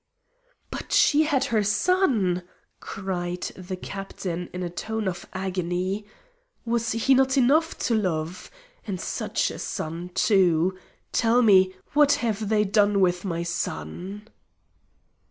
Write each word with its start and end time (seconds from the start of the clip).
"But 0.71 0.93
she 0.93 1.25
had 1.25 1.43
her 1.53 1.61
son!" 1.63 2.41
cried 2.79 3.43
the 3.55 3.75
Captain 3.75 4.49
in 4.51 4.63
a 4.63 4.69
tone 4.71 5.07
of 5.07 5.27
agony. 5.31 6.07
"Was 6.65 6.95
not 7.07 7.33
he 7.33 7.39
enough 7.39 7.77
to 7.85 7.93
love? 7.93 8.49
And 8.87 8.99
such 8.99 9.51
a 9.51 9.59
son, 9.59 10.09
too! 10.15 10.75
Tell 11.11 11.43
me, 11.43 11.75
what 11.93 12.13
have 12.13 12.49
they 12.49 12.63
done 12.63 12.99
with 12.99 13.23
my 13.25 13.43
son?" 13.43 14.27